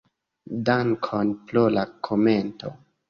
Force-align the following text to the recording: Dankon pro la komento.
Dankon 0.69 1.35
pro 1.51 1.67
la 1.77 1.85
komento. 2.09 2.73